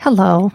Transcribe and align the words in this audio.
Hello. 0.00 0.50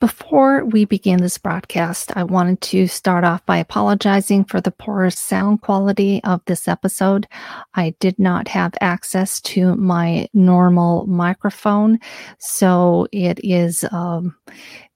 Before 0.00 0.66
we 0.66 0.84
begin 0.84 1.22
this 1.22 1.38
broadcast, 1.38 2.14
I 2.14 2.24
wanted 2.24 2.60
to 2.60 2.86
start 2.86 3.24
off 3.24 3.44
by 3.46 3.56
apologizing 3.56 4.44
for 4.44 4.60
the 4.60 4.70
poor 4.70 5.08
sound 5.08 5.62
quality 5.62 6.22
of 6.24 6.42
this 6.44 6.68
episode. 6.68 7.26
I 7.72 7.94
did 8.00 8.18
not 8.18 8.48
have 8.48 8.74
access 8.82 9.40
to 9.52 9.76
my 9.76 10.28
normal 10.34 11.06
microphone, 11.06 12.00
so 12.38 13.06
it 13.12 13.40
is, 13.42 13.82
um, 13.92 14.36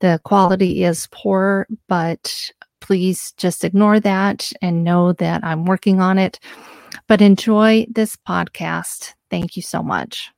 the 0.00 0.20
quality 0.24 0.84
is 0.84 1.08
poor, 1.10 1.66
but 1.88 2.50
please 2.82 3.32
just 3.38 3.64
ignore 3.64 3.98
that 4.00 4.52
and 4.60 4.84
know 4.84 5.14
that 5.14 5.42
I'm 5.42 5.64
working 5.64 6.02
on 6.02 6.18
it. 6.18 6.38
But 7.08 7.22
enjoy 7.22 7.86
this 7.88 8.14
podcast. 8.28 9.14
Thank 9.30 9.56
you 9.56 9.62
so 9.62 9.82
much. 9.82 10.30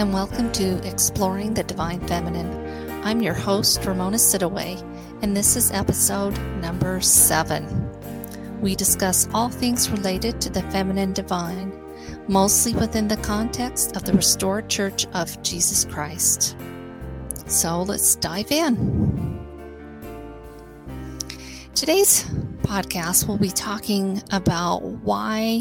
And 0.00 0.14
welcome 0.14 0.50
to 0.50 0.82
Exploring 0.88 1.52
the 1.52 1.62
Divine 1.62 2.00
Feminine. 2.08 3.04
I'm 3.04 3.20
your 3.20 3.34
host, 3.34 3.84
Ramona 3.84 4.16
Siddaway, 4.16 4.80
and 5.20 5.36
this 5.36 5.56
is 5.56 5.70
episode 5.72 6.38
number 6.62 7.02
seven. 7.02 7.86
We 8.62 8.74
discuss 8.74 9.28
all 9.34 9.50
things 9.50 9.90
related 9.90 10.40
to 10.40 10.48
the 10.48 10.62
feminine 10.70 11.12
divine, 11.12 11.78
mostly 12.28 12.72
within 12.72 13.08
the 13.08 13.18
context 13.18 13.94
of 13.94 14.04
the 14.04 14.14
restored 14.14 14.70
Church 14.70 15.04
of 15.12 15.42
Jesus 15.42 15.84
Christ. 15.84 16.56
So 17.44 17.82
let's 17.82 18.16
dive 18.16 18.50
in. 18.50 19.38
Today's 21.74 22.24
podcast 22.62 23.28
will 23.28 23.36
be 23.36 23.50
talking 23.50 24.22
about 24.30 24.78
why 24.82 25.60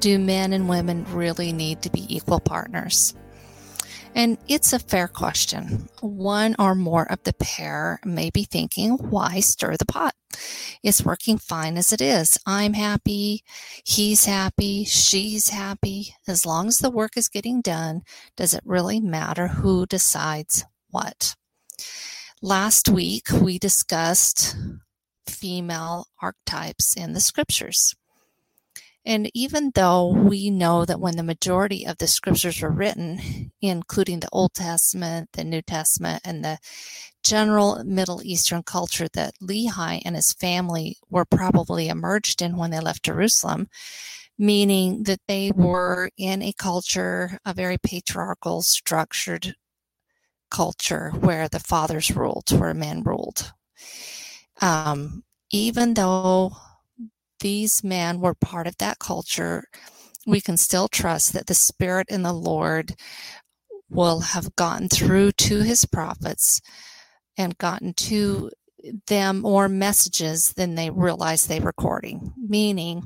do 0.00 0.18
men 0.18 0.54
and 0.54 0.68
women 0.68 1.06
really 1.12 1.52
need 1.52 1.82
to 1.82 1.90
be 1.90 2.12
equal 2.12 2.40
partners? 2.40 3.14
And 4.14 4.38
it's 4.48 4.72
a 4.72 4.78
fair 4.78 5.08
question. 5.08 5.88
One 6.00 6.56
or 6.58 6.74
more 6.74 7.10
of 7.10 7.22
the 7.22 7.32
pair 7.32 8.00
may 8.04 8.30
be 8.30 8.44
thinking, 8.44 8.92
why 8.92 9.40
stir 9.40 9.76
the 9.76 9.86
pot? 9.86 10.14
It's 10.82 11.04
working 11.04 11.38
fine 11.38 11.76
as 11.76 11.92
it 11.92 12.00
is. 12.00 12.38
I'm 12.46 12.74
happy. 12.74 13.42
He's 13.84 14.24
happy. 14.26 14.84
She's 14.84 15.50
happy. 15.50 16.14
As 16.26 16.44
long 16.44 16.68
as 16.68 16.78
the 16.78 16.90
work 16.90 17.16
is 17.16 17.28
getting 17.28 17.60
done, 17.60 18.02
does 18.36 18.54
it 18.54 18.62
really 18.64 19.00
matter 19.00 19.48
who 19.48 19.86
decides 19.86 20.64
what? 20.90 21.34
Last 22.42 22.88
week, 22.88 23.28
we 23.30 23.58
discussed 23.58 24.56
female 25.26 26.06
archetypes 26.20 26.96
in 26.96 27.12
the 27.12 27.20
scriptures. 27.20 27.94
And 29.04 29.30
even 29.32 29.72
though 29.74 30.12
we 30.12 30.50
know 30.50 30.84
that 30.84 31.00
when 31.00 31.16
the 31.16 31.22
majority 31.22 31.86
of 31.86 31.96
the 31.98 32.06
scriptures 32.06 32.60
were 32.60 32.70
written, 32.70 33.50
including 33.62 34.20
the 34.20 34.28
Old 34.30 34.52
Testament, 34.52 35.30
the 35.32 35.44
New 35.44 35.62
Testament, 35.62 36.20
and 36.24 36.44
the 36.44 36.58
general 37.24 37.82
Middle 37.84 38.20
Eastern 38.22 38.62
culture 38.62 39.08
that 39.14 39.34
Lehi 39.42 40.02
and 40.04 40.16
his 40.16 40.34
family 40.34 40.98
were 41.08 41.24
probably 41.24 41.88
emerged 41.88 42.42
in 42.42 42.56
when 42.56 42.70
they 42.70 42.80
left 42.80 43.04
Jerusalem, 43.04 43.68
meaning 44.38 45.04
that 45.04 45.20
they 45.26 45.50
were 45.54 46.10
in 46.18 46.42
a 46.42 46.52
culture, 46.52 47.38
a 47.46 47.54
very 47.54 47.78
patriarchal, 47.78 48.60
structured 48.60 49.54
culture 50.50 51.10
where 51.10 51.48
the 51.48 51.60
fathers 51.60 52.10
ruled, 52.10 52.50
where 52.50 52.74
men 52.74 53.02
ruled. 53.02 53.52
Um, 54.60 55.24
even 55.50 55.94
though 55.94 56.52
these 57.40 57.82
men 57.82 58.20
were 58.20 58.34
part 58.34 58.66
of 58.66 58.76
that 58.78 58.98
culture, 58.98 59.64
we 60.26 60.40
can 60.40 60.56
still 60.56 60.88
trust 60.88 61.32
that 61.32 61.46
the 61.46 61.54
Spirit 61.54 62.06
and 62.10 62.24
the 62.24 62.32
Lord 62.32 62.94
will 63.88 64.20
have 64.20 64.54
gotten 64.56 64.88
through 64.88 65.32
to 65.32 65.60
his 65.60 65.84
prophets 65.84 66.60
and 67.36 67.58
gotten 67.58 67.92
to 67.94 68.50
them 69.06 69.40
more 69.40 69.68
messages 69.68 70.52
than 70.54 70.74
they 70.74 70.90
realize 70.90 71.46
they 71.46 71.60
were 71.60 71.66
recording, 71.66 72.32
meaning 72.36 73.04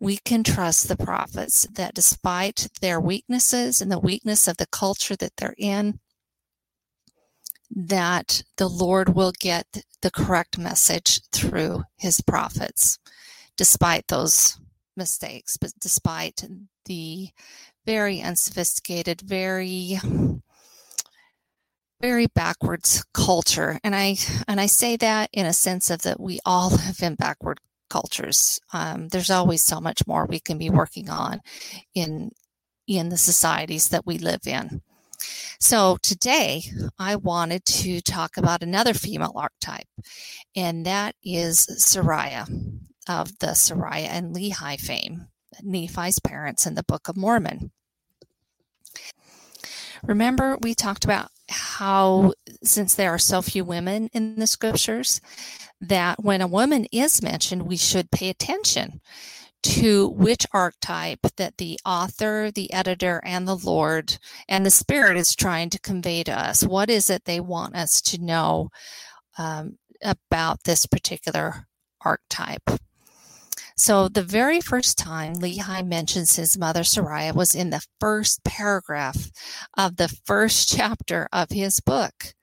we 0.00 0.16
can 0.16 0.42
trust 0.42 0.88
the 0.88 0.96
prophets 0.96 1.66
that 1.74 1.94
despite 1.94 2.68
their 2.80 3.00
weaknesses 3.00 3.80
and 3.80 3.90
the 3.90 4.00
weakness 4.00 4.48
of 4.48 4.56
the 4.56 4.66
culture 4.66 5.14
that 5.16 5.32
they're 5.36 5.54
in, 5.58 6.00
that 7.74 8.42
the 8.56 8.68
Lord 8.68 9.14
will 9.14 9.32
get 9.38 9.84
the 10.02 10.10
correct 10.10 10.58
message 10.58 11.22
through 11.30 11.84
his 11.96 12.20
prophets, 12.20 12.98
despite 13.56 14.08
those 14.08 14.58
mistakes, 14.96 15.56
but 15.56 15.72
despite 15.80 16.44
the 16.86 17.28
very 17.86 18.20
unsophisticated, 18.20 19.20
very 19.22 19.98
very 22.00 22.26
backwards 22.26 23.04
culture. 23.14 23.78
And 23.84 23.94
i 23.94 24.16
and 24.48 24.60
i 24.60 24.66
say 24.66 24.96
that 24.96 25.30
in 25.32 25.46
a 25.46 25.52
sense 25.52 25.88
of 25.88 26.02
that 26.02 26.18
we 26.18 26.40
all 26.44 26.70
live 26.86 27.00
in 27.00 27.14
backward 27.14 27.60
cultures. 27.88 28.58
Um, 28.72 29.08
there's 29.08 29.30
always 29.30 29.64
so 29.64 29.80
much 29.80 30.06
more 30.06 30.26
we 30.26 30.40
can 30.40 30.58
be 30.58 30.68
working 30.68 31.08
on 31.08 31.40
in 31.94 32.32
in 32.88 33.08
the 33.08 33.16
societies 33.16 33.88
that 33.90 34.04
we 34.04 34.18
live 34.18 34.46
in 34.46 34.82
so 35.58 35.98
today 36.02 36.62
I 36.98 37.16
wanted 37.16 37.64
to 37.66 38.00
talk 38.00 38.36
about 38.36 38.62
another 38.62 38.94
female 38.94 39.32
archetype, 39.34 39.88
and 40.56 40.86
that 40.86 41.14
is 41.22 41.66
Sariah 41.66 42.46
of 43.08 43.38
the 43.38 43.48
Sariah 43.48 44.08
and 44.08 44.34
Lehi 44.34 44.80
fame, 44.80 45.28
Nephi's 45.62 46.18
parents 46.18 46.66
in 46.66 46.74
the 46.74 46.84
Book 46.84 47.08
of 47.08 47.16
Mormon. 47.16 47.70
Remember, 50.02 50.58
we 50.60 50.74
talked 50.74 51.04
about 51.04 51.30
how, 51.48 52.32
since 52.64 52.94
there 52.94 53.10
are 53.10 53.18
so 53.18 53.40
few 53.40 53.64
women 53.64 54.08
in 54.12 54.36
the 54.36 54.46
scriptures, 54.46 55.20
that 55.80 56.22
when 56.22 56.40
a 56.40 56.46
woman 56.46 56.86
is 56.92 57.22
mentioned, 57.22 57.62
we 57.62 57.76
should 57.76 58.10
pay 58.10 58.28
attention 58.28 59.00
to 59.62 60.08
which 60.08 60.46
archetype 60.52 61.20
that 61.36 61.58
the 61.58 61.78
author, 61.84 62.50
the 62.50 62.72
editor, 62.72 63.22
and 63.24 63.46
the 63.46 63.56
Lord 63.56 64.18
and 64.48 64.66
the 64.66 64.70
Spirit 64.70 65.16
is 65.16 65.34
trying 65.34 65.70
to 65.70 65.80
convey 65.80 66.22
to 66.24 66.32
us. 66.32 66.64
What 66.64 66.90
is 66.90 67.08
it 67.10 67.24
they 67.24 67.40
want 67.40 67.76
us 67.76 68.00
to 68.02 68.22
know 68.22 68.70
um, 69.38 69.78
about 70.02 70.64
this 70.64 70.86
particular 70.86 71.66
archetype? 72.04 72.70
So, 73.76 74.08
the 74.08 74.22
very 74.22 74.60
first 74.60 74.98
time 74.98 75.34
Lehi 75.36 75.86
mentions 75.86 76.36
his 76.36 76.58
mother 76.58 76.82
Sariah 76.82 77.34
was 77.34 77.54
in 77.54 77.70
the 77.70 77.84
first 77.98 78.44
paragraph 78.44 79.30
of 79.76 79.96
the 79.96 80.08
first 80.24 80.68
chapter 80.76 81.28
of 81.32 81.50
his 81.50 81.80
book. 81.80 82.34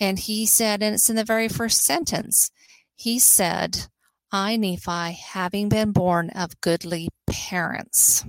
And 0.00 0.18
he 0.18 0.46
said, 0.46 0.82
and 0.82 0.94
it's 0.94 1.08
in 1.08 1.16
the 1.16 1.24
very 1.24 1.48
first 1.48 1.82
sentence, 1.82 2.50
he 2.96 3.18
said, 3.18 3.86
I, 4.34 4.56
Nephi, 4.56 5.12
having 5.12 5.68
been 5.68 5.92
born 5.92 6.30
of 6.30 6.60
goodly 6.60 7.08
parents. 7.28 8.24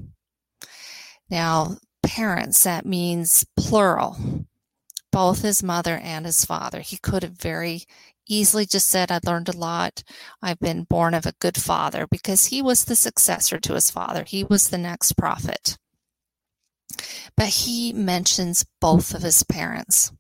Now, 1.32 1.78
parents, 2.04 2.64
that 2.64 2.86
means 2.86 3.44
plural, 3.58 4.46
both 5.12 5.42
his 5.42 5.64
mother 5.64 5.98
and 5.98 6.28
his 6.28 6.46
father. 6.46 6.82
He 6.82 6.98
could 6.98 7.24
have 7.24 7.42
very 7.42 7.86
easily 8.28 8.68
just 8.68 8.88
said, 8.88 9.12
I 9.12 9.20
learned 9.26 9.50
a 9.50 9.58
lot. 9.58 10.04
I've 10.44 10.60
been 10.60 10.84
born 10.84 11.16
of 11.16 11.26
a 11.26 11.34
good 11.40 11.58
father 11.58 12.06
because 12.06 12.46
he 12.46 12.62
was 12.62 12.86
the 12.86 12.96
successor 12.96 13.58
to 13.62 13.74
his 13.74 13.90
father. 13.90 14.26
He 14.26 14.44
was 14.44 14.70
the 14.70 14.78
next 14.78 15.14
prophet. 15.14 15.76
But 17.36 17.48
he 17.48 17.94
mentions 17.94 18.64
both 18.80 19.16
of 19.16 19.24
his 19.24 19.42
parents. 19.42 20.12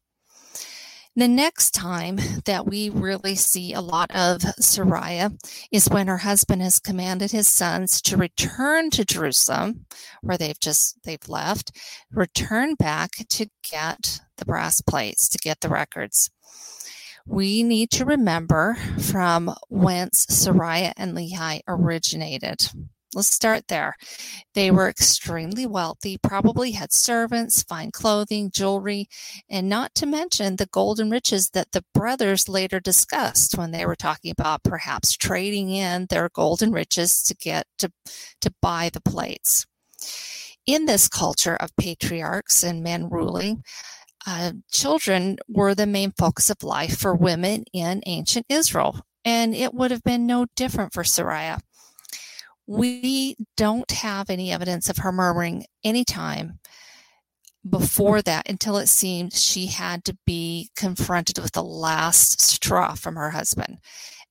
The 1.17 1.27
next 1.29 1.71
time 1.71 2.19
that 2.43 2.65
we 2.65 2.89
really 2.89 3.35
see 3.35 3.73
a 3.73 3.79
lot 3.79 4.11
of 4.11 4.41
Sariah 4.59 5.31
is 5.71 5.89
when 5.89 6.07
her 6.07 6.17
husband 6.17 6.61
has 6.61 6.79
commanded 6.79 7.31
his 7.31 7.47
sons 7.47 8.01
to 8.01 8.17
return 8.17 8.89
to 8.91 9.05
Jerusalem, 9.05 9.85
where 10.21 10.37
they've 10.37 10.59
just 10.59 11.01
they've 11.05 11.29
left, 11.29 11.71
return 12.11 12.75
back 12.75 13.11
to 13.29 13.47
get 13.63 14.19
the 14.35 14.45
brass 14.45 14.81
plates, 14.81 15.29
to 15.29 15.37
get 15.37 15.61
the 15.61 15.69
records. 15.69 16.29
we 17.25 17.63
need 17.63 17.89
to 17.91 18.05
remember 18.05 18.75
from 18.99 19.55
whence 19.69 20.25
Sariah 20.27 20.93
and 20.97 21.15
Lehi 21.17 21.61
originated. 21.67 22.69
Let's 23.15 23.29
start 23.29 23.69
there. 23.69 23.95
They 24.55 24.71
were 24.71 24.89
extremely 24.89 25.65
wealthy, 25.65 26.17
probably 26.17 26.71
had 26.71 26.91
servants, 26.91 27.63
fine 27.63 27.91
clothing, 27.91 28.51
jewelry, 28.53 29.07
and 29.49 29.69
not 29.69 29.95
to 29.95 30.05
mention 30.05 30.57
the 30.57 30.65
golden 30.65 31.09
riches 31.09 31.51
that 31.51 31.71
the 31.71 31.85
brothers 31.93 32.49
later 32.49 32.81
discussed 32.81 33.57
when 33.57 33.71
they 33.71 33.85
were 33.85 33.95
talking 33.95 34.31
about 34.31 34.63
perhaps 34.63 35.15
trading 35.15 35.69
in 35.69 36.07
their 36.09 36.27
golden 36.27 36.73
riches 36.73 37.23
to 37.23 37.33
get 37.35 37.65
to, 37.77 37.89
to 38.41 38.53
buy 38.61 38.89
the 38.91 38.99
plates. 38.99 39.65
In 40.65 40.85
this 40.85 41.07
culture 41.07 41.55
of 41.55 41.75
patriarchs 41.77 42.63
and 42.63 42.83
men 42.83 43.07
ruling, 43.07 43.63
uh, 44.27 44.51
children 44.73 45.37
were 45.47 45.73
the 45.73 45.85
main 45.87 46.11
focus 46.17 46.49
of 46.49 46.63
life 46.63 46.97
for 46.97 47.15
women 47.15 47.63
in 47.71 48.01
ancient 48.07 48.45
Israel, 48.49 49.05
and 49.23 49.55
it 49.55 49.73
would 49.73 49.91
have 49.91 50.03
been 50.03 50.25
no 50.25 50.47
different 50.57 50.91
for 50.91 51.03
Sariah 51.03 51.59
we 52.67 53.35
don't 53.57 53.91
have 53.91 54.29
any 54.29 54.51
evidence 54.51 54.89
of 54.89 54.97
her 54.97 55.11
murmuring 55.11 55.65
any 55.83 56.03
time 56.03 56.59
before 57.67 58.21
that 58.21 58.49
until 58.49 58.77
it 58.77 58.87
seemed 58.87 59.33
she 59.33 59.67
had 59.67 60.03
to 60.05 60.17
be 60.25 60.69
confronted 60.75 61.39
with 61.39 61.51
the 61.53 61.63
last 61.63 62.41
straw 62.41 62.93
from 62.93 63.15
her 63.15 63.31
husband, 63.31 63.79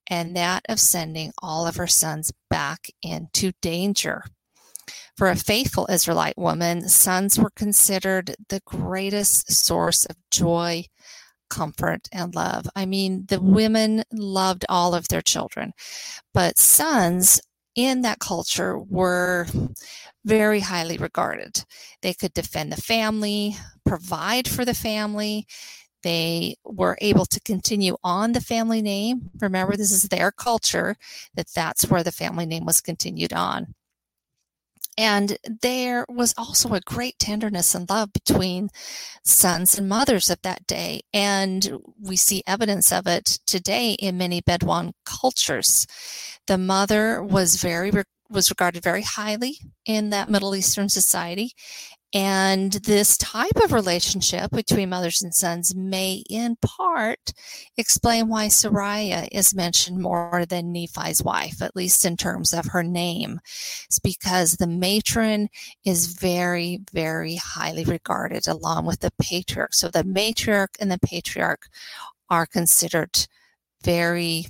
and 0.07 0.35
that 0.35 0.63
of 0.69 0.79
sending 0.79 1.33
all 1.41 1.67
of 1.67 1.75
her 1.75 1.87
sons 1.87 2.31
back 2.49 2.87
into 3.01 3.51
danger. 3.61 4.23
For 5.17 5.29
a 5.29 5.35
faithful 5.35 5.87
Israelite 5.89 6.37
woman, 6.37 6.87
sons 6.87 7.39
were 7.39 7.51
considered 7.55 8.35
the 8.49 8.61
greatest 8.65 9.51
source 9.51 10.05
of 10.05 10.15
joy, 10.29 10.85
comfort, 11.49 12.07
and 12.11 12.35
love. 12.35 12.67
I 12.75 12.85
mean, 12.85 13.25
the 13.27 13.41
women 13.41 14.03
loved 14.11 14.65
all 14.69 14.93
of 14.93 15.07
their 15.07 15.21
children, 15.21 15.73
but 16.33 16.57
sons 16.57 17.41
in 17.75 18.01
that 18.01 18.19
culture 18.19 18.79
were 18.79 19.47
very 20.23 20.61
highly 20.61 20.97
regarded. 20.97 21.63
They 22.01 22.13
could 22.13 22.33
defend 22.33 22.71
the 22.71 22.81
family, 22.81 23.55
provide 23.85 24.47
for 24.47 24.65
the 24.65 24.73
family. 24.73 25.45
They 26.03 26.55
were 26.63 26.97
able 27.01 27.25
to 27.25 27.39
continue 27.39 27.97
on 28.03 28.31
the 28.31 28.41
family 28.41 28.81
name. 28.81 29.29
Remember, 29.39 29.75
this 29.75 29.91
is 29.91 30.03
their 30.03 30.31
culture, 30.31 30.95
that 31.35 31.47
that's 31.53 31.89
where 31.89 32.03
the 32.03 32.11
family 32.11 32.45
name 32.45 32.65
was 32.65 32.81
continued 32.81 33.33
on. 33.33 33.73
And 34.97 35.37
there 35.61 36.05
was 36.07 36.33
also 36.37 36.73
a 36.73 36.79
great 36.79 37.19
tenderness 37.19 37.75
and 37.75 37.89
love 37.89 38.13
between 38.13 38.69
sons 39.25 39.77
and 39.77 39.89
mothers 39.89 40.29
of 40.29 40.41
that 40.43 40.65
day. 40.67 41.01
And 41.13 41.79
we 42.01 42.15
see 42.15 42.43
evidence 42.47 42.93
of 42.93 43.05
it 43.05 43.39
today 43.45 43.93
in 43.93 44.17
many 44.17 44.39
Bedouin 44.39 44.93
cultures. 45.05 45.85
The 46.47 46.57
mother 46.57 47.23
was 47.23 47.57
very 47.57 47.91
was 48.29 48.49
regarded 48.49 48.83
very 48.83 49.03
highly 49.03 49.59
in 49.85 50.09
that 50.09 50.29
Middle 50.29 50.55
Eastern 50.55 50.89
society. 50.89 51.51
And 52.13 52.71
this 52.71 53.17
type 53.17 53.57
of 53.61 53.73
relationship 53.73 54.51
between 54.51 54.89
mothers 54.89 55.21
and 55.21 55.33
sons 55.35 55.75
may, 55.75 56.23
in 56.29 56.55
part, 56.61 57.33
explain 57.75 58.29
why 58.29 58.47
Sariah 58.47 59.27
is 59.33 59.53
mentioned 59.53 59.99
more 59.99 60.45
than 60.47 60.71
Nephi's 60.71 61.21
wife, 61.21 61.61
at 61.61 61.75
least 61.75 62.05
in 62.05 62.15
terms 62.15 62.53
of 62.53 62.67
her 62.67 62.83
name. 62.83 63.41
It's 63.85 63.99
because 63.99 64.53
the 64.53 64.67
matron 64.67 65.49
is 65.83 66.07
very, 66.07 66.79
very 66.93 67.35
highly 67.35 67.83
regarded 67.83 68.47
along 68.47 68.85
with 68.85 69.01
the 69.01 69.11
patriarch. 69.21 69.73
So 69.73 69.89
the 69.89 70.03
matriarch 70.03 70.75
and 70.79 70.89
the 70.89 70.99
patriarch 70.99 71.67
are 72.29 72.45
considered 72.45 73.27
very, 73.83 74.47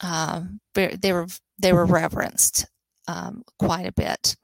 um, 0.00 0.60
they 0.74 1.12
were 1.12 1.26
they 1.58 1.72
were 1.72 1.86
reverenced 1.86 2.66
um, 3.08 3.42
quite 3.58 3.86
a 3.86 3.92
bit. 3.92 4.36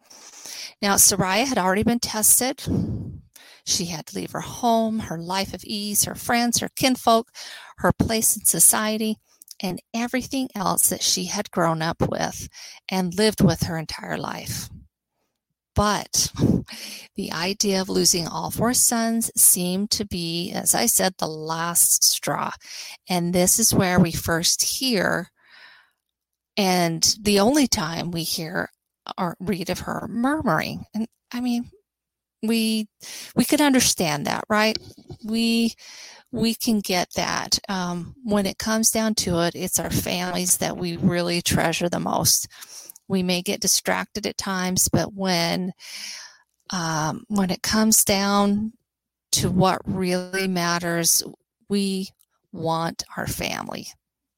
Now, 0.81 0.95
Sariah 0.95 1.47
had 1.47 1.59
already 1.59 1.83
been 1.83 2.01
tested. 2.01 2.63
She 3.65 3.87
had 3.87 4.07
to 4.07 4.17
leave 4.17 4.33
her 4.33 4.41
home, 4.41 4.99
her 5.01 5.19
life 5.19 5.55
of 5.55 5.65
ease, 5.65 6.05
her 6.05 6.15
friends, 6.15 6.59
her 6.59 6.71
kinfolk, 6.75 7.31
her 7.79 7.93
place 7.93 8.37
in 8.37 8.45
society, 8.45 9.19
and 9.61 9.81
everything 9.95 10.49
else 10.55 10.89
that 10.89 11.03
she 11.03 11.27
had 11.27 11.51
grown 11.53 11.83
up 11.83 12.03
with 12.09 12.49
and 12.89 13.15
lived 13.15 13.41
with 13.43 13.65
her 13.65 13.79
entire 13.79 14.19
life. 14.19 14.69
But 15.75 16.33
the 17.15 17.33
idea 17.33 17.81
of 17.81 17.89
losing 17.89 18.27
all 18.27 18.51
four 18.51 18.75
sons 18.75 19.31
seemed 19.37 19.91
to 19.93 20.05
be, 20.05 20.51
as 20.53 20.75
I 20.75 20.87
said, 20.87 21.15
the 21.17 21.29
last 21.29 22.05
straw. 22.05 22.51
And 23.09 23.33
this 23.33 23.59
is 23.59 23.73
where 23.73 23.99
we 23.99 24.13
first 24.13 24.63
hear, 24.63 25.31
and 26.57 27.17
the 27.21 27.41
only 27.41 27.67
time 27.67 28.11
we 28.11 28.23
hear 28.23 28.71
or 29.19 29.37
read 29.41 29.71
of 29.71 29.81
her 29.81 30.07
murmuring. 30.09 30.85
And 30.95 31.09
I 31.33 31.41
mean, 31.41 31.71
we 32.43 32.89
we 33.35 33.45
could 33.45 33.61
understand 33.61 34.27
that, 34.27 34.45
right? 34.49 34.77
We 35.25 35.75
we 36.31 36.55
can 36.55 36.81
get 36.81 37.13
that. 37.15 37.59
Um, 37.69 38.15
when 38.25 38.47
it 38.47 38.59
comes 38.59 38.91
down 38.91 39.15
to 39.17 39.41
it, 39.41 39.55
it's 39.55 39.79
our 39.79 39.91
families 39.91 40.59
that 40.59 40.77
we 40.77 40.97
really 40.97 41.43
treasure 41.43 41.89
the 41.89 42.01
most. 42.01 42.49
We 43.09 43.23
may 43.23 43.43
get 43.43 43.61
distracted 43.61 44.27
at 44.27 44.39
times, 44.39 44.89
but 44.89 45.13
when 45.13 45.73
um, 46.71 47.25
when 47.29 47.51
it 47.51 47.63
comes 47.63 48.05
down 48.05 48.73
to 49.33 49.51
what 49.51 49.81
really 49.85 50.49
matters, 50.49 51.23
we 51.69 52.09
want 52.53 53.05
our 53.17 53.27
family. 53.27 53.89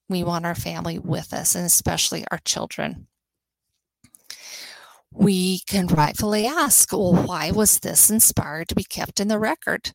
We 0.07 0.23
want 0.23 0.45
our 0.45 0.55
family 0.55 0.99
with 0.99 1.33
us, 1.33 1.55
and 1.55 1.65
especially 1.65 2.25
our 2.31 2.39
children 2.45 3.07
we 5.15 5.59
can 5.59 5.87
rightfully 5.87 6.45
ask, 6.45 6.91
well, 6.91 7.13
why 7.13 7.51
was 7.51 7.79
this 7.79 8.09
inspired 8.09 8.67
to 8.67 8.75
be 8.75 8.83
kept 8.83 9.19
in 9.19 9.29
the 9.29 9.39
record? 9.39 9.93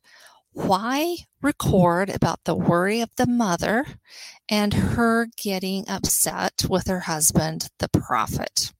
Why 0.53 1.17
record 1.41 2.09
about 2.09 2.39
the 2.43 2.55
worry 2.55 3.01
of 3.01 3.11
the 3.15 3.27
mother 3.27 3.85
and 4.49 4.73
her 4.73 5.27
getting 5.37 5.87
upset 5.87 6.65
with 6.67 6.87
her 6.87 7.01
husband, 7.01 7.69
the 7.79 7.87
prophet? 7.87 8.73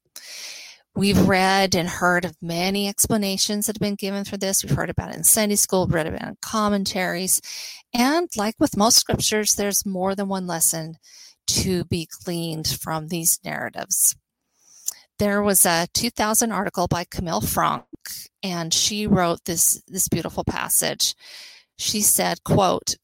We've 0.93 1.27
read 1.27 1.73
and 1.73 1.87
heard 1.87 2.25
of 2.25 2.35
many 2.41 2.89
explanations 2.89 3.67
that 3.67 3.77
have 3.77 3.81
been 3.81 3.95
given 3.95 4.25
for 4.25 4.35
this. 4.35 4.63
We've 4.63 4.75
heard 4.75 4.89
about 4.89 5.11
it 5.11 5.15
in 5.15 5.23
Sunday 5.23 5.55
school, 5.55 5.87
read 5.87 6.07
about 6.07 6.21
it 6.21 6.27
in 6.27 6.37
commentaries. 6.41 7.39
And 7.93 8.29
like 8.35 8.55
with 8.59 8.75
most 8.75 8.97
scriptures, 8.97 9.53
there's 9.53 9.85
more 9.85 10.15
than 10.15 10.27
one 10.27 10.47
lesson 10.47 10.97
to 11.61 11.85
be 11.85 12.07
gleaned 12.23 12.67
from 12.67 13.07
these 13.07 13.39
narratives 13.43 14.15
there 15.21 15.43
was 15.43 15.67
a 15.67 15.87
2000 15.93 16.51
article 16.51 16.87
by 16.87 17.03
Camille 17.03 17.41
Fronk, 17.41 17.83
and 18.41 18.73
she 18.73 19.05
wrote 19.05 19.45
this, 19.45 19.79
this 19.87 20.09
beautiful 20.09 20.43
passage. 20.43 21.13
She 21.77 22.01
said, 22.01 22.43
quote, 22.43 22.95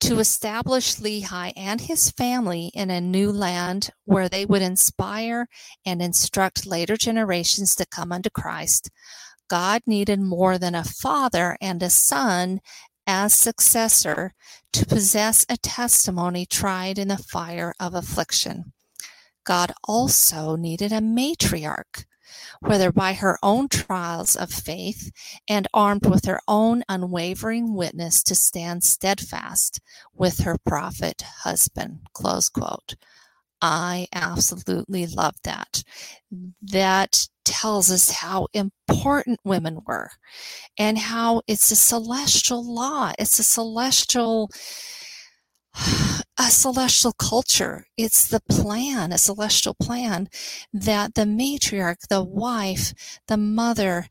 to 0.00 0.18
establish 0.18 0.96
Lehi 0.96 1.52
and 1.56 1.80
his 1.80 2.10
family 2.10 2.72
in 2.74 2.90
a 2.90 3.00
new 3.00 3.30
land 3.30 3.90
where 4.06 4.28
they 4.28 4.44
would 4.44 4.60
inspire 4.60 5.46
and 5.86 6.02
instruct 6.02 6.66
later 6.66 6.96
generations 6.96 7.76
to 7.76 7.86
come 7.86 8.10
unto 8.10 8.28
Christ, 8.28 8.90
God 9.48 9.82
needed 9.86 10.20
more 10.20 10.58
than 10.58 10.74
a 10.74 10.82
father 10.82 11.56
and 11.60 11.80
a 11.80 11.90
son 11.90 12.60
as 13.06 13.34
successor 13.34 14.34
to 14.72 14.86
possess 14.86 15.46
a 15.48 15.56
testimony 15.56 16.46
tried 16.46 16.98
in 16.98 17.08
the 17.08 17.16
fire 17.16 17.74
of 17.78 17.94
affliction. 17.94 18.72
God 19.44 19.72
also 19.84 20.56
needed 20.56 20.92
a 20.92 21.00
matriarch, 21.00 22.04
whether 22.60 22.90
by 22.90 23.12
her 23.12 23.38
own 23.42 23.68
trials 23.68 24.34
of 24.34 24.50
faith 24.50 25.10
and 25.48 25.68
armed 25.72 26.06
with 26.06 26.24
her 26.24 26.40
own 26.48 26.82
unwavering 26.88 27.74
witness 27.74 28.22
to 28.24 28.34
stand 28.34 28.82
steadfast 28.82 29.80
with 30.12 30.40
her 30.40 30.56
prophet 30.66 31.22
husband. 31.44 32.00
Close 32.12 32.48
quote. 32.48 32.96
I 33.62 34.08
absolutely 34.12 35.06
love 35.06 35.36
that. 35.44 35.82
That 36.62 37.28
tells 37.46 37.90
us 37.90 38.10
how 38.10 38.48
important 38.52 39.40
women 39.44 39.80
were 39.86 40.10
and 40.78 40.98
how 40.98 41.40
it's 41.46 41.70
a 41.70 41.76
celestial 41.76 42.62
law. 42.62 43.12
It's 43.18 43.38
a 43.38 43.44
celestial 43.44 44.50
a 46.38 46.50
celestial 46.50 47.12
culture. 47.12 47.86
It's 47.96 48.28
the 48.28 48.40
plan, 48.50 49.12
a 49.12 49.18
celestial 49.18 49.74
plan 49.74 50.28
that 50.72 51.14
the 51.14 51.22
matriarch, 51.22 52.08
the 52.08 52.22
wife, 52.22 52.92
the 53.28 53.36
mother 53.36 54.08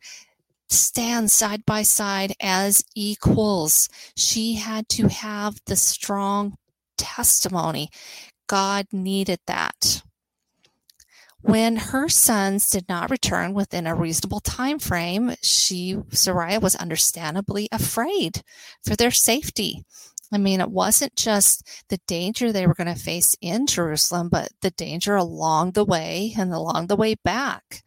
stand 0.69 1.29
side 1.31 1.65
by 1.65 1.83
side 1.83 2.33
as 2.41 2.83
equals. 2.95 3.89
She 4.15 4.55
had 4.55 4.89
to 4.89 5.07
have 5.07 5.59
the 5.65 5.75
strong 5.75 6.55
testimony. 6.97 7.89
God 8.47 8.87
needed 8.91 9.39
that. 9.47 10.01
When 11.45 11.75
her 11.77 12.09
sons 12.09 12.69
did 12.69 12.89
not 12.89 13.11
return 13.11 13.53
within 13.53 13.87
a 13.87 13.95
reasonable 13.95 14.39
time 14.39 14.79
frame, 14.79 15.35
she 15.41 15.95
Sariah 16.09 16.61
was 16.61 16.75
understandably 16.75 17.69
afraid 17.71 18.41
for 18.83 18.95
their 18.95 19.11
safety 19.11 19.83
I 20.31 20.37
mean, 20.37 20.59
it 20.59 20.71
wasn't 20.71 21.15
just 21.15 21.85
the 21.89 21.99
danger 22.07 22.51
they 22.51 22.67
were 22.67 22.73
going 22.73 22.93
to 22.93 22.99
face 22.99 23.37
in 23.41 23.67
Jerusalem, 23.67 24.29
but 24.29 24.49
the 24.61 24.71
danger 24.71 25.15
along 25.15 25.71
the 25.71 25.85
way 25.85 26.33
and 26.37 26.51
along 26.53 26.87
the 26.87 26.95
way 26.95 27.15
back. 27.15 27.83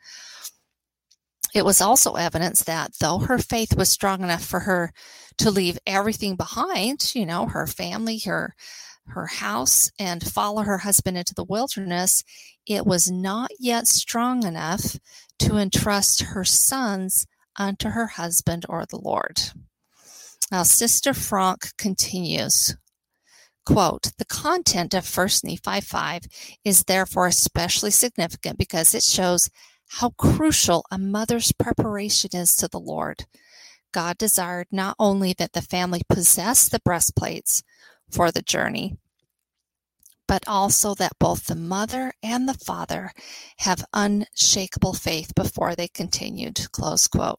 It 1.55 1.65
was 1.65 1.81
also 1.81 2.15
evidence 2.15 2.63
that 2.65 2.93
though 3.01 3.19
her 3.19 3.39
faith 3.39 3.77
was 3.77 3.89
strong 3.89 4.23
enough 4.23 4.45
for 4.45 4.61
her 4.61 4.93
to 5.39 5.51
leave 5.51 5.79
everything 5.87 6.37
behind, 6.37 7.13
you 7.15 7.27
know, 7.27 7.47
her 7.47 7.67
family, 7.67 8.19
her 8.21 8.55
her 9.11 9.27
house 9.27 9.91
and 9.99 10.23
follow 10.23 10.63
her 10.63 10.79
husband 10.79 11.17
into 11.17 11.35
the 11.35 11.45
wilderness, 11.45 12.25
it 12.67 12.87
was 12.87 13.11
not 13.11 13.51
yet 13.59 13.87
strong 13.87 14.45
enough 14.45 14.99
to 15.39 15.57
entrust 15.57 16.23
her 16.23 16.45
sons 16.45 17.27
unto 17.57 17.91
her 17.91 18.07
husband 18.07 18.65
or 18.69 18.87
the 18.87 18.99
Lord. 18.99 19.41
Now, 20.51 20.63
Sister 20.63 21.13
Fronk 21.13 21.77
continues, 21.77 22.77
quote, 23.67 24.13
the 24.17 24.25
content 24.25 24.95
of 24.95 25.17
1 25.17 25.29
Nephi 25.45 25.81
5 25.81 26.23
is 26.65 26.85
therefore 26.85 27.27
especially 27.27 27.91
significant 27.91 28.59
because 28.59 28.95
it 28.95 29.03
shows 29.03 29.51
how 29.89 30.11
crucial 30.11 30.85
a 30.91 30.99
mother's 30.99 31.53
preparation 31.53 32.31
is 32.35 32.55
to 32.57 32.69
the 32.69 32.81
Lord. 32.81 33.27
God 33.93 34.19
desired 34.19 34.69
not 34.71 34.97
only 34.99 35.33
that 35.35 35.53
the 35.53 35.63
family 35.63 36.03
possess 36.09 36.69
the 36.69 36.81
brass 36.81 37.11
plates 37.11 37.63
for 38.11 38.31
the 38.31 38.43
journey, 38.43 38.97
but 40.27 40.47
also 40.47 40.95
that 40.95 41.19
both 41.19 41.47
the 41.47 41.55
mother 41.55 42.13
and 42.23 42.49
the 42.49 42.55
father 42.55 43.13
have 43.59 43.85
unshakable 43.93 44.95
faith 44.95 45.35
before 45.35 45.75
they 45.75 45.89
continued. 45.89 46.71
Close 46.73 47.09
quote. 47.09 47.39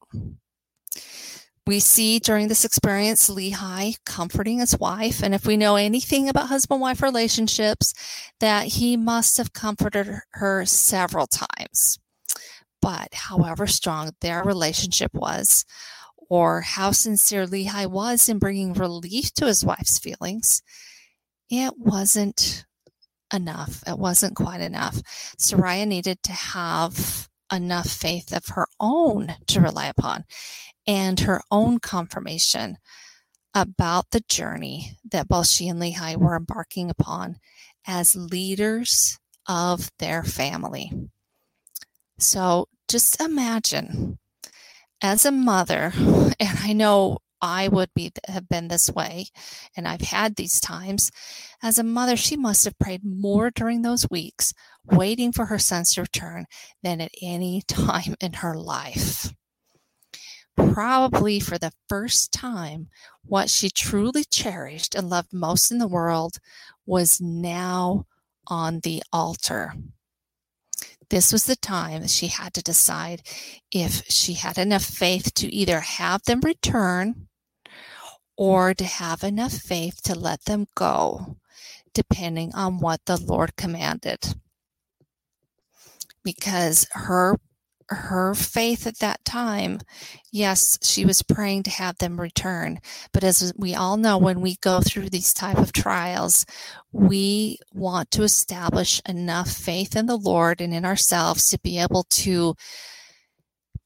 We 1.67 1.79
see 1.79 2.17
during 2.17 2.47
this 2.47 2.65
experience 2.65 3.29
Lehi 3.29 3.97
comforting 4.03 4.57
his 4.57 4.79
wife, 4.79 5.21
and 5.21 5.35
if 5.35 5.45
we 5.45 5.55
know 5.55 5.75
anything 5.75 6.27
about 6.27 6.47
husband 6.47 6.81
wife 6.81 7.03
relationships, 7.03 7.93
that 8.39 8.65
he 8.65 8.97
must 8.97 9.37
have 9.37 9.53
comforted 9.53 10.21
her 10.31 10.65
several 10.65 11.27
times. 11.27 11.99
But 12.81 13.09
however 13.13 13.67
strong 13.67 14.13
their 14.21 14.41
relationship 14.43 15.13
was, 15.13 15.63
or 16.29 16.61
how 16.61 16.91
sincere 16.91 17.45
Lehi 17.45 17.87
was 17.87 18.29
in 18.29 18.39
bringing 18.39 18.73
relief 18.73 19.33
to 19.33 19.47
his 19.47 19.65
wife's 19.65 19.97
feelings, 19.99 20.61
it 21.49 21.73
wasn't 21.77 22.65
enough. 23.33 23.83
It 23.87 23.97
wasn't 23.97 24.35
quite 24.35 24.61
enough. 24.61 25.01
Sariah 25.37 25.87
needed 25.87 26.21
to 26.23 26.31
have 26.31 27.27
enough 27.51 27.89
faith 27.89 28.31
of 28.31 28.45
her 28.49 28.67
own 28.79 29.35
to 29.47 29.59
rely 29.59 29.87
upon 29.87 30.25
and 30.85 31.19
her 31.21 31.41
own 31.51 31.79
confirmation 31.79 32.77
about 33.55 34.11
the 34.11 34.23
journey 34.29 34.97
that 35.11 35.27
both 35.27 35.49
she 35.49 35.67
and 35.67 35.81
Lehi 35.81 36.15
were 36.15 36.35
embarking 36.35 36.89
upon 36.89 37.37
as 37.87 38.15
leaders 38.15 39.17
of 39.47 39.89
their 39.97 40.23
family. 40.23 40.91
So 42.19 42.67
just 42.87 43.19
imagine 43.19 44.18
as 45.01 45.25
a 45.25 45.31
mother, 45.31 45.93
and 46.39 46.59
I 46.61 46.73
know 46.73 47.19
I 47.41 47.67
would 47.69 47.89
be 47.93 48.11
have 48.27 48.49
been 48.49 48.67
this 48.67 48.89
way, 48.89 49.27
and 49.75 49.87
I've 49.87 50.01
had 50.01 50.35
these 50.35 50.59
times. 50.59 51.11
As 51.63 51.79
a 51.79 51.83
mother, 51.83 52.17
she 52.17 52.35
must 52.35 52.65
have 52.65 52.77
prayed 52.79 53.03
more 53.03 53.49
during 53.51 53.81
those 53.81 54.09
weeks, 54.09 54.53
waiting 54.85 55.31
for 55.31 55.45
her 55.45 55.59
sons 55.59 55.97
return, 55.97 56.45
than 56.83 57.01
at 57.01 57.11
any 57.21 57.61
time 57.67 58.15
in 58.19 58.33
her 58.33 58.55
life 58.55 59.33
probably 60.73 61.39
for 61.39 61.57
the 61.57 61.71
first 61.87 62.31
time, 62.31 62.89
what 63.23 63.49
she 63.49 63.69
truly 63.69 64.23
cherished 64.23 64.95
and 64.95 65.09
loved 65.09 65.33
most 65.33 65.71
in 65.71 65.77
the 65.77 65.87
world 65.87 66.37
was 66.85 67.21
now 67.21 68.05
on 68.47 68.79
the 68.81 69.01
altar. 69.11 69.73
This 71.09 71.33
was 71.33 71.45
the 71.45 71.55
time 71.55 72.07
she 72.07 72.27
had 72.27 72.53
to 72.53 72.61
decide 72.61 73.23
if 73.71 74.05
she 74.09 74.33
had 74.33 74.57
enough 74.57 74.83
faith 74.83 75.33
to 75.35 75.53
either 75.53 75.79
have 75.79 76.23
them 76.23 76.41
return 76.41 77.27
or 78.37 78.73
to 78.73 78.85
have 78.85 79.23
enough 79.23 79.53
faith 79.53 80.01
to 80.03 80.15
let 80.15 80.45
them 80.45 80.67
go, 80.75 81.37
depending 81.93 82.53
on 82.53 82.79
what 82.79 83.01
the 83.05 83.17
Lord 83.17 83.55
commanded. 83.55 84.35
Because 86.23 86.87
her 86.91 87.37
her 87.89 88.33
faith 88.35 88.85
at 88.85 88.99
that 88.99 89.23
time, 89.25 89.79
yes, 90.31 90.77
she 90.81 91.05
was 91.05 91.23
praying 91.23 91.63
to 91.63 91.69
have 91.71 91.97
them 91.97 92.19
return. 92.19 92.79
But 93.11 93.23
as 93.23 93.51
we 93.57 93.73
all 93.73 93.97
know, 93.97 94.17
when 94.17 94.41
we 94.41 94.57
go 94.57 94.79
through 94.81 95.09
these 95.09 95.33
type 95.33 95.57
of 95.57 95.73
trials, 95.73 96.45
we 96.91 97.57
want 97.73 98.11
to 98.11 98.23
establish 98.23 99.01
enough 99.07 99.51
faith 99.51 99.95
in 99.95 100.05
the 100.05 100.17
Lord 100.17 100.61
and 100.61 100.73
in 100.73 100.85
ourselves 100.85 101.49
to 101.49 101.59
be 101.59 101.79
able 101.79 102.03
to 102.09 102.55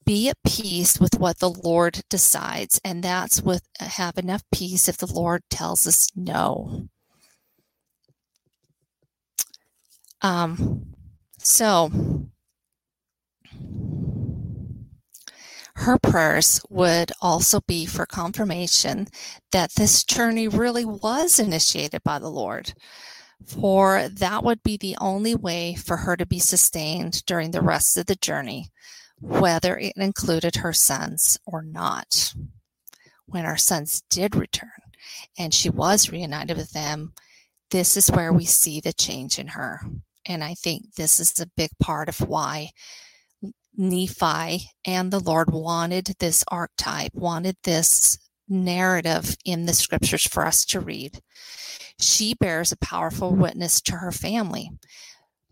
be 0.04 0.28
at 0.28 0.36
peace 0.46 1.00
with 1.00 1.18
what 1.18 1.38
the 1.38 1.50
Lord 1.50 2.02
decides. 2.10 2.78
And 2.84 3.02
that's 3.02 3.40
with 3.40 3.62
have 3.80 4.18
enough 4.18 4.42
peace 4.52 4.86
if 4.86 4.98
the 4.98 5.12
Lord 5.12 5.42
tells 5.48 5.86
us 5.86 6.08
no. 6.14 6.88
Um, 10.20 10.94
so 11.38 11.90
her 15.84 15.98
prayers 15.98 16.62
would 16.70 17.12
also 17.20 17.60
be 17.60 17.84
for 17.84 18.06
confirmation 18.06 19.06
that 19.52 19.74
this 19.74 20.02
journey 20.02 20.48
really 20.48 20.84
was 20.84 21.38
initiated 21.38 22.02
by 22.02 22.18
the 22.18 22.30
Lord, 22.30 22.72
for 23.46 24.08
that 24.08 24.42
would 24.42 24.62
be 24.62 24.78
the 24.78 24.96
only 24.98 25.34
way 25.34 25.74
for 25.74 25.98
her 25.98 26.16
to 26.16 26.24
be 26.24 26.38
sustained 26.38 27.22
during 27.26 27.50
the 27.50 27.60
rest 27.60 27.98
of 27.98 28.06
the 28.06 28.14
journey, 28.14 28.70
whether 29.20 29.76
it 29.76 29.92
included 29.96 30.56
her 30.56 30.72
sons 30.72 31.38
or 31.44 31.62
not. 31.62 32.32
When 33.26 33.44
our 33.44 33.58
sons 33.58 34.02
did 34.08 34.34
return 34.34 34.70
and 35.38 35.52
she 35.52 35.68
was 35.68 36.10
reunited 36.10 36.56
with 36.56 36.72
them, 36.72 37.12
this 37.70 37.98
is 37.98 38.10
where 38.10 38.32
we 38.32 38.46
see 38.46 38.80
the 38.80 38.94
change 38.94 39.38
in 39.38 39.48
her. 39.48 39.82
And 40.24 40.42
I 40.42 40.54
think 40.54 40.94
this 40.94 41.20
is 41.20 41.38
a 41.40 41.50
big 41.58 41.72
part 41.78 42.08
of 42.08 42.20
why 42.20 42.70
Nephi 43.76 44.70
and 44.84 45.10
the 45.10 45.20
Lord 45.20 45.52
wanted 45.52 46.14
this 46.18 46.44
archetype, 46.48 47.14
wanted 47.14 47.56
this 47.64 48.18
narrative 48.48 49.36
in 49.44 49.66
the 49.66 49.74
scriptures 49.74 50.26
for 50.26 50.46
us 50.46 50.64
to 50.66 50.80
read. 50.80 51.20
She 51.98 52.34
bears 52.34 52.72
a 52.72 52.76
powerful 52.76 53.34
witness 53.34 53.80
to 53.82 53.92
her 53.96 54.12
family, 54.12 54.70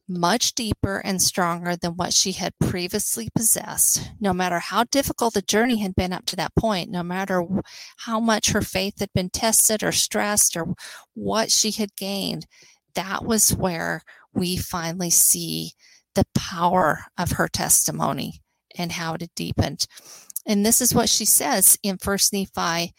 much 0.09 0.55
deeper 0.55 0.99
and 0.99 1.23
stronger 1.23 1.77
than 1.77 1.93
what 1.93 2.13
she 2.13 2.33
had 2.33 2.59
previously 2.59 3.29
possessed. 3.35 4.11
No 4.21 4.33
matter 4.33 4.59
how 4.59 4.85
difficult 4.85 5.35
the 5.35 5.43
journey 5.43 5.79
had 5.79 5.95
been 5.95 6.13
up 6.13 6.27
to 6.27 6.37
that 6.37 6.55
point, 6.55 6.91
no 6.91 7.03
matter 7.03 7.45
how 7.99 8.21
much 8.21 8.51
her 8.51 8.63
faith 8.63 8.99
had 9.01 9.13
been 9.15 9.31
tested 9.31 9.83
or 9.83 9.93
stressed 9.93 10.57
or 10.57 10.75
what 11.15 11.51
she 11.51 11.71
had 11.71 11.97
gained, 11.97 12.47
that 12.95 13.25
was 13.25 13.55
where 13.55 14.03
we 14.35 14.57
finally 14.57 15.11
see 15.11 15.73
the 16.15 16.27
power 16.35 17.05
of 17.19 17.33
her 17.33 17.49
testimony 17.49 18.43
and 18.77 18.93
how 18.93 19.15
it 19.15 19.31
deepened. 19.35 19.87
And 20.47 20.65
this 20.65 20.81
is 20.81 20.95
what 20.95 21.09
she 21.09 21.25
says 21.25 21.79
in 21.83 21.99
First 21.99 22.33
Nephi 22.33 22.93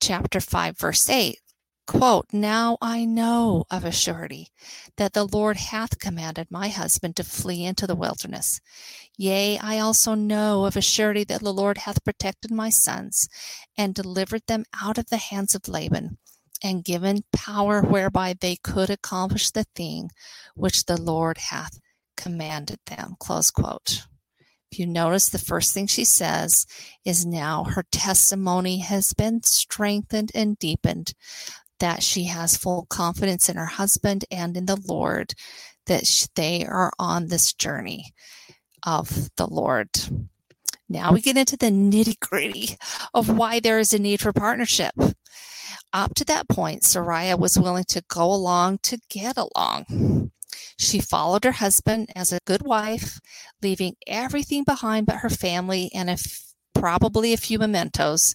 chapter 0.00 0.40
5, 0.40 0.78
verse 0.78 1.08
8. 1.08 1.38
Quote, 1.86 2.26
Now 2.32 2.78
I 2.80 3.04
know 3.04 3.64
of 3.70 3.84
a 3.84 3.90
surety 3.90 4.48
that 4.96 5.12
the 5.12 5.24
Lord 5.24 5.56
hath 5.56 5.98
commanded 5.98 6.46
my 6.48 6.68
husband 6.68 7.16
to 7.16 7.24
flee 7.24 7.64
into 7.64 7.86
the 7.86 7.96
wilderness. 7.96 8.60
Yea, 9.18 9.58
I 9.58 9.80
also 9.80 10.14
know 10.14 10.66
of 10.66 10.76
a 10.76 10.82
surety 10.82 11.24
that 11.24 11.40
the 11.40 11.52
Lord 11.52 11.78
hath 11.78 12.04
protected 12.04 12.52
my 12.52 12.70
sons 12.70 13.28
and 13.76 13.92
delivered 13.92 14.42
them 14.46 14.64
out 14.80 14.98
of 14.98 15.08
the 15.10 15.16
hands 15.16 15.54
of 15.54 15.66
Laban 15.68 16.18
and 16.62 16.84
given 16.84 17.24
power 17.32 17.82
whereby 17.82 18.34
they 18.40 18.56
could 18.56 18.90
accomplish 18.90 19.50
the 19.50 19.64
thing 19.74 20.10
which 20.54 20.84
the 20.84 21.00
Lord 21.00 21.38
hath 21.38 21.80
commanded 22.20 22.78
them. 22.86 23.16
Close 23.18 23.50
quote. 23.50 24.06
If 24.70 24.78
you 24.78 24.86
notice, 24.86 25.28
the 25.28 25.38
first 25.38 25.74
thing 25.74 25.86
she 25.86 26.04
says 26.04 26.66
is 27.04 27.26
now 27.26 27.64
her 27.64 27.84
testimony 27.90 28.78
has 28.78 29.12
been 29.12 29.42
strengthened 29.42 30.30
and 30.34 30.58
deepened, 30.58 31.12
that 31.80 32.02
she 32.02 32.24
has 32.24 32.56
full 32.56 32.86
confidence 32.88 33.48
in 33.48 33.56
her 33.56 33.66
husband 33.66 34.24
and 34.30 34.56
in 34.56 34.66
the 34.66 34.80
Lord, 34.86 35.34
that 35.86 36.28
they 36.36 36.64
are 36.64 36.92
on 36.98 37.26
this 37.26 37.52
journey 37.52 38.12
of 38.84 39.30
the 39.36 39.46
Lord. 39.46 39.88
Now 40.88 41.12
we 41.12 41.20
get 41.20 41.36
into 41.36 41.56
the 41.56 41.66
nitty 41.66 42.20
gritty 42.20 42.76
of 43.14 43.28
why 43.28 43.60
there 43.60 43.78
is 43.78 43.92
a 43.92 43.98
need 43.98 44.20
for 44.20 44.32
partnership. 44.32 44.92
Up 45.92 46.14
to 46.14 46.24
that 46.26 46.48
point, 46.48 46.82
Sariah 46.82 47.38
was 47.38 47.58
willing 47.58 47.84
to 47.88 48.02
go 48.08 48.32
along 48.32 48.78
to 48.84 48.98
get 49.08 49.36
along. 49.36 50.30
She 50.78 51.00
followed 51.00 51.44
her 51.44 51.52
husband 51.52 52.10
as 52.14 52.32
a 52.32 52.38
good 52.46 52.62
wife, 52.62 53.20
leaving 53.62 53.96
everything 54.06 54.64
behind 54.64 55.06
but 55.06 55.16
her 55.16 55.30
family 55.30 55.90
and 55.94 56.08
a 56.08 56.14
f- 56.14 56.54
probably 56.74 57.32
a 57.32 57.36
few 57.36 57.58
mementos. 57.58 58.34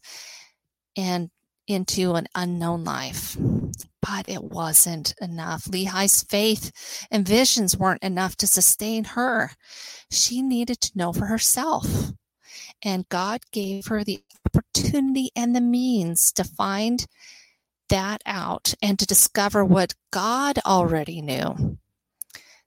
And 0.97 1.29
into 1.67 2.13
an 2.13 2.27
unknown 2.35 2.83
life. 2.83 3.38
But 4.01 4.29
it 4.29 4.43
wasn't 4.43 5.15
enough. 5.19 5.65
Lehi's 5.65 6.24
faith 6.24 6.71
and 7.09 7.27
visions 7.27 7.77
weren't 7.77 8.03
enough 8.03 8.35
to 8.38 8.47
sustain 8.47 9.03
her. 9.03 9.51
She 10.12 10.41
needed 10.41 10.79
to 10.81 10.91
know 10.97 11.12
for 11.12 11.25
herself. 11.25 12.12
And 12.83 13.09
God 13.09 13.41
gave 13.51 13.88
her 13.88 14.03
the 14.03 14.24
opportunity 14.45 15.31
and 15.35 15.55
the 15.55 15.62
means 15.62 16.31
to 16.33 16.43
find 16.43 17.05
that 17.89 18.22
out 18.25 18.74
and 18.82 18.98
to 19.00 19.06
discover 19.06 19.63
what 19.63 19.96
God 20.12 20.60
already 20.65 21.22
knew. 21.22 21.77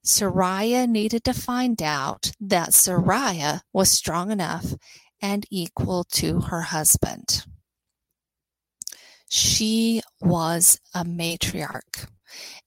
Sariah 0.04 0.88
needed 0.88 1.24
to 1.24 1.34
find 1.34 1.82
out 1.82 2.32
that 2.40 2.70
Sariah 2.70 3.60
was 3.72 3.90
strong 3.90 4.30
enough 4.30 4.74
and 5.20 5.44
equal 5.50 6.04
to 6.04 6.40
her 6.40 6.62
husband. 6.62 7.44
She 9.28 10.00
was 10.20 10.80
a 10.94 11.04
matriarch. 11.04 12.08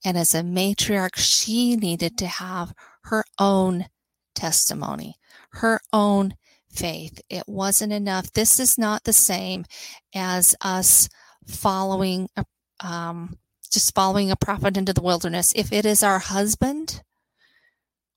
And 0.04 0.16
as 0.16 0.34
a 0.34 0.42
matriarch, 0.42 1.16
she 1.16 1.76
needed 1.76 2.18
to 2.18 2.26
have 2.26 2.72
her 3.04 3.24
own 3.38 3.86
testimony, 4.34 5.16
her 5.54 5.80
own 5.92 6.34
faith. 6.70 7.20
It 7.28 7.44
wasn't 7.46 7.92
enough. 7.92 8.32
This 8.32 8.60
is 8.60 8.78
not 8.78 9.04
the 9.04 9.12
same 9.12 9.64
as 10.14 10.54
us 10.60 11.08
following, 11.46 12.28
um, 12.80 13.38
just 13.70 13.94
following 13.94 14.30
a 14.30 14.36
prophet 14.36 14.76
into 14.76 14.92
the 14.92 15.02
wilderness. 15.02 15.52
If 15.56 15.72
it 15.72 15.86
is 15.86 16.02
our 16.02 16.18
husband, 16.18 17.02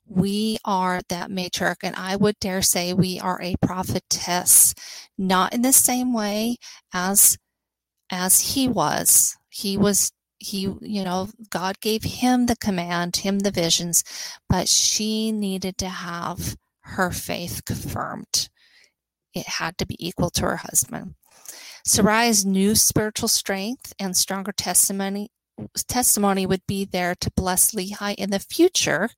we 0.08 0.58
are 0.66 1.02
that 1.10 1.30
matriarch, 1.30 1.78
and 1.84 1.96
I 1.96 2.16
would 2.16 2.40
dare 2.40 2.62
say 2.62 2.94
we 2.94 3.20
are 3.20 3.42
a 3.42 3.56
prophetess, 3.62 4.76
not 5.18 5.54
in 5.54 5.62
the 5.62 5.74
same 5.74 6.14
way 6.14 6.58
as 6.94 7.38
as 8.12 8.54
he 8.54 8.68
was. 8.68 9.36
He 9.50 9.78
was 9.78 10.12
he 10.38 10.62
you 10.82 11.04
know 11.04 11.30
god 11.50 11.80
gave 11.80 12.04
him 12.04 12.46
the 12.46 12.56
command 12.58 13.18
him 13.18 13.40
the 13.40 13.52
visions 13.52 14.04
but 14.50 14.68
she 14.68 15.32
needed 15.32 15.78
to 15.78 15.88
have 15.88 16.56
her 16.82 17.12
faith 17.12 17.64
confirmed 17.66 18.50
it 19.34 19.48
had 19.48 19.78
to 19.78 19.86
be 19.86 19.96
equal 20.06 20.30
to 20.30 20.42
her 20.44 20.58
husband 20.58 21.16
Sariah's 21.86 22.46
new 22.46 22.76
spiritual 22.76 23.28
strength 23.28 23.94
and 24.00 24.18
stronger 24.18 24.52
testimony 24.52 25.30
testimony 25.88 26.46
would 26.46 26.66
be 26.68 26.84
there 26.84 27.16
to 27.16 27.32
bless 27.32 27.74
Lehi 27.74 28.16
in 28.16 28.30
the 28.30 28.40
future 28.40 29.10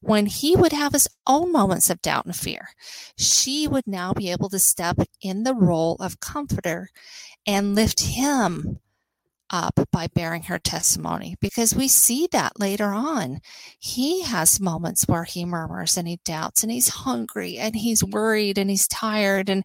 when 0.00 0.26
he 0.26 0.56
would 0.56 0.72
have 0.72 0.92
his 0.92 1.08
own 1.26 1.52
moments 1.52 1.90
of 1.90 2.00
doubt 2.00 2.24
and 2.24 2.34
fear. 2.34 2.70
She 3.16 3.68
would 3.68 3.86
now 3.86 4.14
be 4.14 4.30
able 4.30 4.48
to 4.50 4.58
step 4.58 4.96
in 5.20 5.42
the 5.42 5.54
role 5.54 5.96
of 6.00 6.20
comforter 6.20 6.88
and 7.46 7.74
lift 7.74 8.00
him 8.00 8.80
up 9.50 9.78
by 9.92 10.08
bearing 10.14 10.44
her 10.44 10.58
testimony 10.58 11.36
because 11.40 11.74
we 11.74 11.88
see 11.88 12.28
that 12.32 12.58
later 12.58 12.86
on. 12.86 13.40
He 13.78 14.22
has 14.22 14.60
moments 14.60 15.06
where 15.06 15.24
he 15.24 15.44
murmurs 15.44 15.96
and 15.96 16.08
he 16.08 16.20
doubts 16.24 16.62
and 16.62 16.72
he's 16.72 16.88
hungry 16.88 17.56
and 17.58 17.76
he's 17.76 18.04
worried 18.04 18.58
and 18.58 18.70
he's 18.70 18.88
tired 18.88 19.48
and 19.48 19.64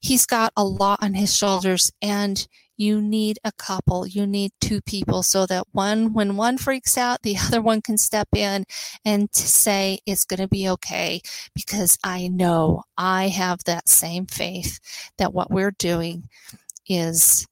he's 0.00 0.26
got 0.26 0.52
a 0.56 0.64
lot 0.64 1.02
on 1.02 1.14
his 1.14 1.34
shoulders 1.34 1.90
and 2.02 2.46
you 2.76 3.00
need 3.00 3.38
a 3.42 3.52
couple 3.52 4.06
you 4.06 4.26
need 4.26 4.52
two 4.60 4.80
people 4.82 5.22
so 5.22 5.46
that 5.46 5.64
one 5.72 6.12
when 6.12 6.36
one 6.36 6.58
freaks 6.58 6.98
out 6.98 7.22
the 7.22 7.36
other 7.46 7.62
one 7.62 7.80
can 7.80 7.96
step 7.96 8.28
in 8.34 8.64
and 9.04 9.34
say 9.34 9.98
it's 10.06 10.24
going 10.24 10.40
to 10.40 10.48
be 10.48 10.68
okay 10.68 11.20
because 11.54 11.98
i 12.04 12.28
know 12.28 12.82
i 12.98 13.28
have 13.28 13.64
that 13.64 13.88
same 13.88 14.26
faith 14.26 14.78
that 15.18 15.32
what 15.32 15.50
we're 15.50 15.74
doing 15.78 16.28
is 16.88 17.46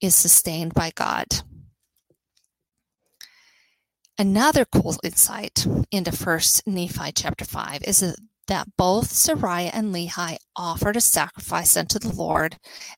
is 0.00 0.14
sustained 0.14 0.74
by 0.74 0.90
God. 0.94 1.26
Another 4.18 4.64
cool 4.64 4.96
insight 5.04 5.66
into 5.92 6.10
First 6.10 6.66
Nephi 6.66 7.12
chapter 7.14 7.44
5 7.44 7.84
is 7.84 8.16
that 8.48 8.76
both 8.76 9.12
Sariah 9.12 9.70
and 9.72 9.94
Lehi 9.94 10.38
offered 10.56 10.96
a 10.96 11.00
sacrifice 11.00 11.76
unto 11.76 11.98
the 11.98 12.12
Lord 12.12 12.56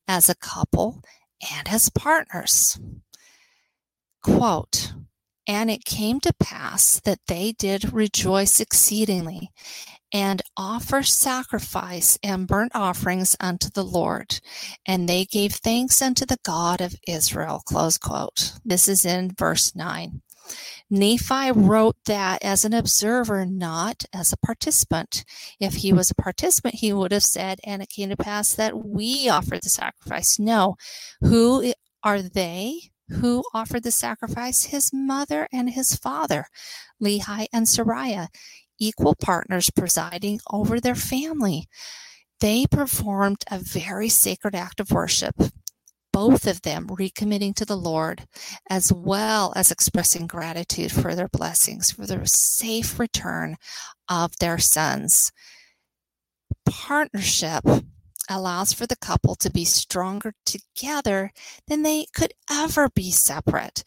as 0.09 0.29
a 0.29 0.37
couple 0.37 1.03
and 1.53 1.69
as 1.69 1.91
partners. 1.91 2.79
Quote, 4.23 4.95
and 5.47 5.71
it 5.71 5.85
came 5.85 6.21
to 6.21 6.33
pass 6.39 7.01
that 7.01 7.21
they 7.27 7.53
did 7.53 7.93
rejoice 7.93 8.61
exceedingly 8.61 9.51
and 10.13 10.43
offer 10.57 11.03
sacrifice 11.03 12.19
and 12.23 12.47
burnt 12.47 12.73
offerings 12.75 13.37
unto 13.41 13.71
the 13.71 13.85
Lord. 13.85 14.41
And 14.87 15.09
they 15.09 15.25
gave 15.25 15.53
thanks 15.53 16.03
unto 16.03 16.27
the 16.27 16.39
God 16.45 16.81
of 16.81 16.95
Israel. 17.07 17.63
Close 17.65 17.99
quote. 17.99 18.53
This 18.65 18.89
is 18.89 19.05
in 19.05 19.33
verse 19.37 19.75
9. 19.75 20.23
Nephi 20.91 21.53
wrote 21.53 21.97
that 22.07 22.43
as 22.43 22.65
an 22.65 22.75
observer, 22.75 23.47
not 23.47 24.05
as 24.13 24.33
a 24.33 24.37
participant. 24.37 25.25
If 25.61 25.75
he 25.75 25.93
was 25.93 26.11
a 26.11 26.17
participant, 26.17 26.77
he 26.77 26.93
would 26.93 27.13
have 27.13 27.23
said, 27.23 27.61
and 27.65 27.83
it 27.83 27.91
came 27.91 28.09
to 28.09 28.17
pass 28.17 28.55
that 28.55 28.85
we 28.85 29.29
offered 29.29 29.63
the 29.63 29.69
sacrifice. 29.69 30.39
No. 30.39 30.77
Who 31.21 31.73
are 32.03 32.23
they? 32.23 32.91
Who 33.11 33.45
offered 33.55 33.83
the 33.83 33.91
sacrifice? 33.91 34.65
His 34.65 34.93
mother 34.93 35.49
and 35.53 35.71
his 35.71 35.97
father, 35.97 36.47
Lehi 37.03 37.47
and 37.53 37.67
Sariah 37.67 38.29
equal 38.81 39.15
partners 39.15 39.71
presiding 39.71 40.41
over 40.51 40.81
their 40.81 40.97
family. 40.97 41.69
They 42.41 42.67
performed 42.67 43.45
a 43.51 43.59
very 43.59 44.09
sacred 44.09 44.55
act 44.55 44.81
of 44.81 44.91
worship, 44.91 45.35
both 46.13 46.47
of 46.47 46.63
them 46.63 46.89
recommitting 46.89 47.55
to 47.57 47.65
the 47.65 47.77
Lord, 47.77 48.27
as 48.69 48.93
well 48.93 49.53
as 49.55 49.71
expressing 49.71 50.27
gratitude 50.27 50.91
for 50.91 51.15
their 51.15 51.29
blessings, 51.29 51.93
for 51.93 52.07
the 52.07 52.23
safe 52.25 52.99
return 52.99 53.57
of 54.09 54.33
their 54.39 54.59
sons. 54.59 55.31
Partnership 56.65 57.63
allows 58.29 58.73
for 58.73 58.87
the 58.87 58.97
couple 58.97 59.35
to 59.35 59.51
be 59.51 59.65
stronger 59.65 60.33
together 60.47 61.33
than 61.69 61.83
they 61.83 62.07
could 62.15 62.33
ever 62.51 62.89
be 62.89 63.11
separate, 63.11 63.85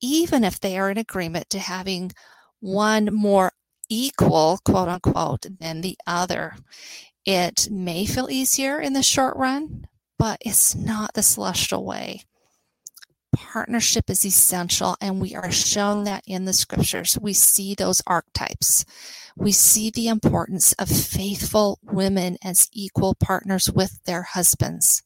even 0.00 0.44
if 0.44 0.58
they 0.58 0.78
are 0.78 0.90
in 0.90 0.98
agreement 0.98 1.50
to 1.50 1.58
having 1.58 2.12
one 2.60 3.08
more 3.12 3.52
equal, 3.90 4.58
quote 4.64 4.88
unquote, 4.88 5.46
than 5.60 5.82
the 5.82 5.98
other. 6.06 6.56
It 7.26 7.68
may 7.70 8.06
feel 8.06 8.30
easier 8.30 8.80
in 8.80 8.94
the 8.94 9.02
short 9.02 9.36
run, 9.36 9.86
but 10.18 10.38
it's 10.40 10.74
not 10.74 11.12
the 11.12 11.22
celestial 11.22 11.84
way. 11.84 12.22
Partnership 13.34 14.08
is 14.08 14.24
essential, 14.24 14.96
and 15.00 15.20
we 15.20 15.34
are 15.34 15.52
shown 15.52 16.04
that 16.04 16.24
in 16.26 16.46
the 16.46 16.52
scriptures. 16.52 17.18
We 17.20 17.32
see 17.32 17.74
those 17.74 18.02
archetypes. 18.06 18.84
We 19.36 19.52
see 19.52 19.90
the 19.90 20.08
importance 20.08 20.72
of 20.74 20.88
faithful 20.88 21.78
women 21.82 22.38
as 22.42 22.68
equal 22.72 23.14
partners 23.14 23.70
with 23.70 24.02
their 24.04 24.22
husbands. 24.22 25.02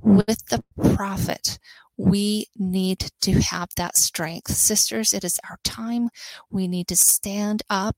With 0.00 0.46
the 0.46 0.62
prophet, 0.94 1.58
we 1.98 2.46
need 2.56 3.10
to 3.20 3.32
have 3.40 3.68
that 3.76 3.96
strength. 3.96 4.52
Sisters, 4.52 5.12
it 5.12 5.24
is 5.24 5.38
our 5.50 5.58
time. 5.64 6.08
We 6.48 6.68
need 6.68 6.86
to 6.88 6.96
stand 6.96 7.62
up. 7.68 7.96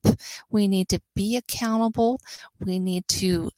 We 0.51 0.67
need 0.67 0.89
to 0.89 1.01
be 1.15 1.37
accountable. 1.37 2.21
We 2.59 2.79
need 2.79 3.07
to 3.09 3.51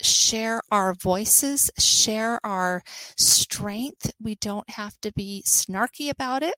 share 0.00 0.62
our 0.70 0.94
voices, 0.94 1.70
share 1.78 2.38
our 2.46 2.82
strength. 3.16 4.12
We 4.22 4.36
don't 4.36 4.70
have 4.70 5.00
to 5.00 5.12
be 5.12 5.42
snarky 5.44 6.10
about 6.10 6.44
it. 6.44 6.54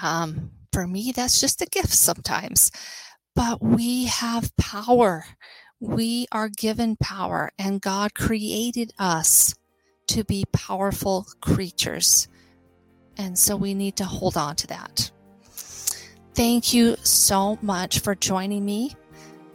Um, 0.00 0.52
for 0.72 0.86
me, 0.86 1.10
that's 1.10 1.40
just 1.40 1.60
a 1.62 1.66
gift 1.66 1.92
sometimes. 1.92 2.70
But 3.34 3.60
we 3.60 4.04
have 4.04 4.56
power. 4.56 5.24
We 5.80 6.26
are 6.30 6.48
given 6.48 6.96
power, 6.96 7.50
and 7.58 7.80
God 7.80 8.14
created 8.14 8.92
us 8.98 9.54
to 10.10 10.24
be 10.24 10.44
powerful 10.52 11.26
creatures. 11.40 12.28
And 13.16 13.38
so 13.38 13.56
we 13.56 13.74
need 13.74 13.96
to 13.96 14.04
hold 14.04 14.36
on 14.36 14.56
to 14.56 14.66
that. 14.68 15.10
Thank 16.34 16.72
you 16.72 16.96
so 17.02 17.58
much 17.62 18.00
for 18.00 18.14
joining 18.14 18.64
me 18.64 18.96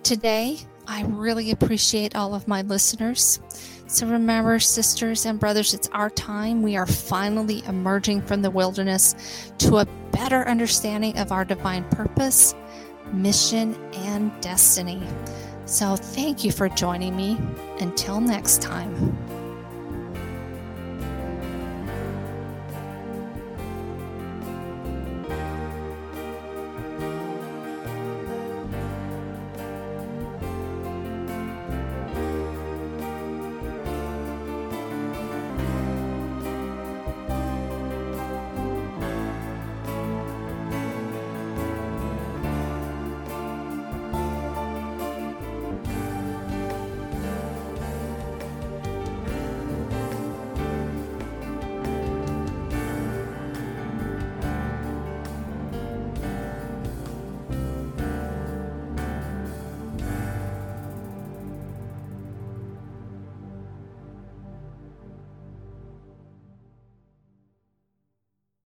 today. 0.03 0.59
I 0.87 1.03
really 1.03 1.51
appreciate 1.51 2.15
all 2.15 2.35
of 2.35 2.47
my 2.47 2.61
listeners. 2.61 3.39
So 3.87 4.07
remember, 4.07 4.59
sisters 4.59 5.25
and 5.25 5.39
brothers, 5.39 5.73
it's 5.73 5.89
our 5.89 6.09
time. 6.09 6.61
We 6.61 6.77
are 6.77 6.85
finally 6.85 7.63
emerging 7.65 8.21
from 8.21 8.41
the 8.41 8.51
wilderness 8.51 9.51
to 9.59 9.77
a 9.77 9.85
better 10.11 10.47
understanding 10.47 11.17
of 11.17 11.31
our 11.31 11.43
divine 11.43 11.83
purpose, 11.89 12.55
mission, 13.11 13.75
and 13.93 14.31
destiny. 14.41 15.01
So 15.65 15.95
thank 15.95 16.43
you 16.43 16.51
for 16.51 16.69
joining 16.69 17.15
me. 17.15 17.37
Until 17.79 18.21
next 18.21 18.61
time. 18.61 19.24